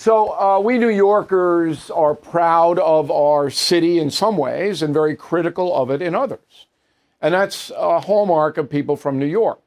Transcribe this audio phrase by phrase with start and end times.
[0.00, 5.16] So, uh, we New Yorkers are proud of our city in some ways and very
[5.16, 6.68] critical of it in others.
[7.20, 9.58] And that's a hallmark of people from New York.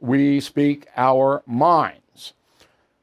[0.00, 2.32] We speak our minds.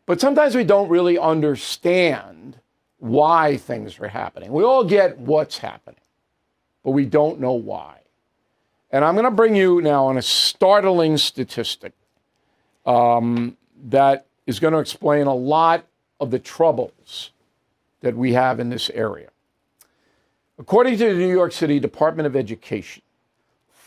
[0.07, 2.57] But sometimes we don't really understand
[2.97, 4.51] why things are happening.
[4.51, 6.01] We all get what's happening,
[6.83, 7.99] but we don't know why.
[8.89, 11.93] And I'm going to bring you now on a startling statistic
[12.87, 13.55] um,
[13.89, 15.85] that is going to explain a lot
[16.19, 17.31] of the troubles
[18.01, 19.29] that we have in this area.
[20.57, 23.01] According to the New York City Department of Education,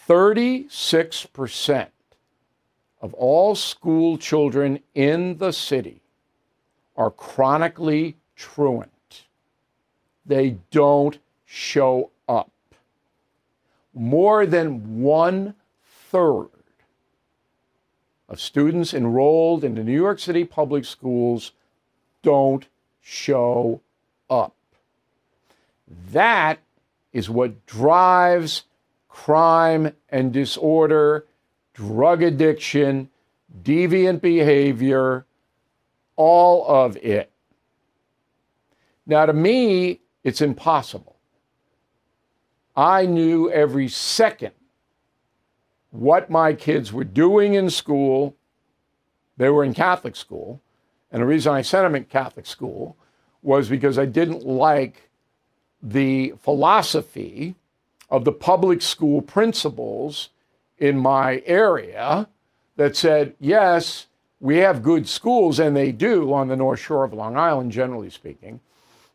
[0.09, 1.89] 36%
[3.01, 6.01] of all school children in the city
[6.97, 9.25] are chronically truant.
[10.27, 12.51] They don't show up.
[13.95, 15.55] More than one
[16.11, 16.49] third
[18.29, 21.53] of students enrolled in the New York City public schools
[22.29, 22.67] don't
[23.01, 23.81] show
[24.29, 24.55] up.
[26.13, 26.59] That
[27.11, 28.65] is what drives
[29.09, 31.25] crime and disorder,
[31.73, 33.09] drug addiction,
[33.63, 35.25] deviant behavior,
[36.17, 37.31] all of it.
[39.07, 41.17] Now, to me, it's impossible.
[42.77, 44.53] I knew every second
[45.93, 48.37] what my kids were doing in school.
[49.39, 50.61] They were in Catholic school.
[51.11, 52.97] And the reason I sent him in Catholic school
[53.43, 55.11] was because I didn't like
[55.83, 57.55] the philosophy
[58.11, 60.31] of the public school principals
[60.79, 62.29] in my area
[62.77, 64.07] that said, yes,
[64.41, 68.11] we have good schools, and they do on the North Shore of Long Island, generally
[68.11, 68.61] speaking.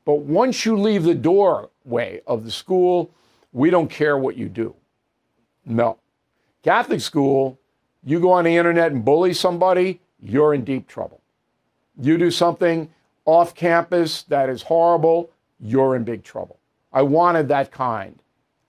[0.05, 3.09] But once you leave the doorway of the school,
[3.53, 4.75] we don't care what you do.
[5.65, 5.97] No.
[6.61, 7.57] Catholic school,
[8.03, 11.21] you go on the internet and bully somebody, you're in deep trouble.
[11.99, 12.89] You do something
[13.25, 16.59] off campus that is horrible, you're in big trouble.
[16.91, 18.19] I wanted that kind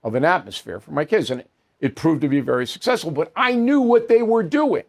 [0.03, 1.43] of an atmosphere for my kids, and
[1.79, 3.11] it, proved to be very successful.
[3.11, 4.83] But I knew what they were doing.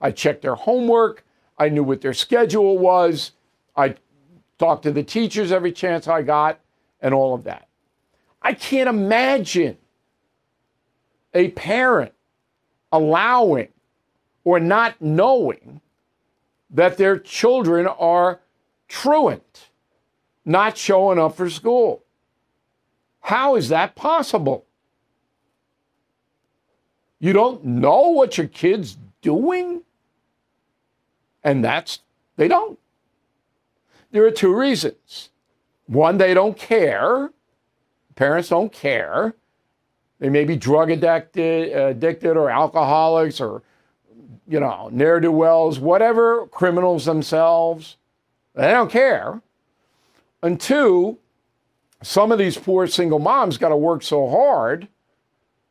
[0.00, 1.24] I checked their homework,
[1.58, 3.32] I knew what their schedule was,
[3.76, 3.96] I
[4.58, 6.60] talked to the teachers every chance I got,
[7.00, 7.68] and all of that.
[8.42, 9.76] I can't imagine
[11.34, 12.12] a parent
[12.92, 13.68] allowing
[14.44, 15.80] or not knowing
[16.70, 18.40] that their children are
[18.88, 19.70] truant,
[20.44, 22.02] not showing up for school.
[23.20, 24.64] How is that possible?
[27.18, 29.82] You don't know what your kid's doing?
[31.42, 32.00] And that's,
[32.36, 32.78] they don't.
[34.10, 35.30] There are two reasons.
[35.86, 37.30] One, they don't care.
[38.14, 39.34] Parents don't care.
[40.18, 43.62] They may be drug addicted, uh, addicted or alcoholics or
[44.46, 47.96] you know, ne'er do wells, whatever, criminals themselves.
[48.54, 49.42] They don't care.
[50.42, 51.18] And two,
[52.02, 54.88] some of these poor single moms got to work so hard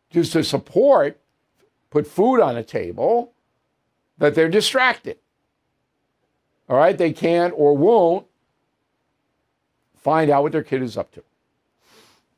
[0.09, 1.19] just to support,
[1.89, 3.33] put food on the table,
[4.17, 5.17] that they're distracted.
[6.69, 8.25] All right, they can't or won't
[9.95, 11.23] find out what their kid is up to.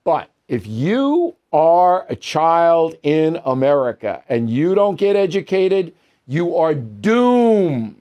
[0.03, 5.93] But if you are a child in America and you don't get educated,
[6.27, 7.95] you are doomed.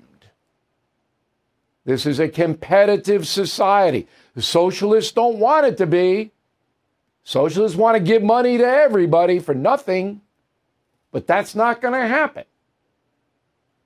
[1.84, 4.06] This is a competitive society.
[4.34, 6.32] The socialists don't want it to be.
[7.24, 10.20] Socialists want to give money to everybody for nothing,
[11.12, 12.44] but that's not going to happen.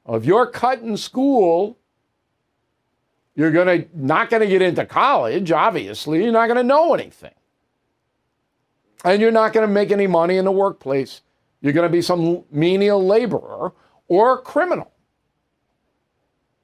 [0.08, 1.78] If you're cut in school,
[3.34, 6.22] you're going to not going to get into college, obviously.
[6.22, 7.34] You're not going to know anything.
[9.04, 11.22] And you're not going to make any money in the workplace.
[11.60, 13.72] You're going to be some menial laborer
[14.08, 14.92] or criminal.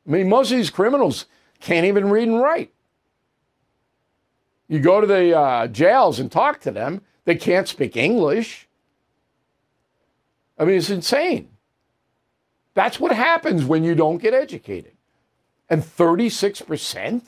[0.06, 1.26] I mean, most of these criminals
[1.61, 2.73] can't even read and write.
[4.69, 8.69] You go to the uh, jails and talk to them, they can't speak English.
[10.58, 11.50] I mean, it's insane.
[12.75, 14.93] That's what happens when you don't get educated.
[15.69, 17.23] And 36%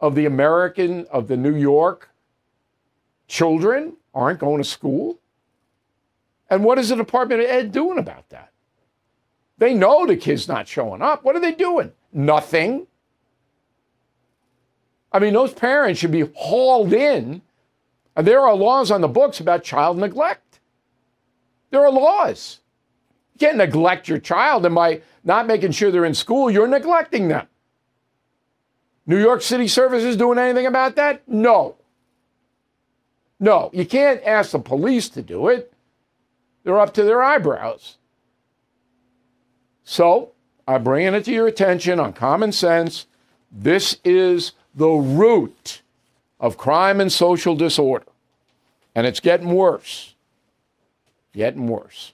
[0.00, 2.10] of the American, of the New York
[3.26, 5.18] children aren't going to school.
[6.50, 8.50] And what is the Department of Ed doing about that?
[9.58, 11.24] They know the kid's not showing up.
[11.24, 11.92] What are they doing?
[12.12, 12.86] Nothing.
[15.12, 17.42] I mean, those parents should be hauled in.
[18.16, 20.60] And there are laws on the books about child neglect.
[21.70, 22.60] There are laws.
[23.34, 27.28] You can't neglect your child, and by not making sure they're in school, you're neglecting
[27.28, 27.48] them.
[29.06, 31.26] New York City Services doing anything about that?
[31.28, 31.76] No.
[33.40, 35.72] No, you can't ask the police to do it.
[36.62, 37.98] They're up to their eyebrows.
[39.84, 40.32] So,
[40.66, 43.06] I'm bringing it to your attention on common sense.
[43.52, 45.82] This is the root
[46.40, 48.06] of crime and social disorder.
[48.94, 50.14] And it's getting worse.
[51.32, 52.12] Getting worse.